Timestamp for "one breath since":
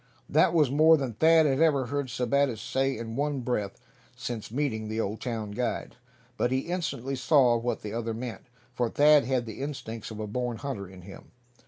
3.15-4.49